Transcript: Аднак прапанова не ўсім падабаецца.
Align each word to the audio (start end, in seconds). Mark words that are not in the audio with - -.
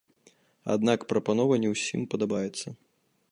Аднак 0.75 1.05
прапанова 1.11 1.59
не 1.63 1.69
ўсім 1.75 2.01
падабаецца. 2.13 2.67